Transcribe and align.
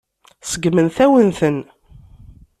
Seggment-awen-ten. 0.51 1.59